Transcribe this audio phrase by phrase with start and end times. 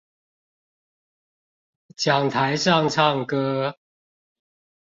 [1.95, 3.77] 講台上唱歌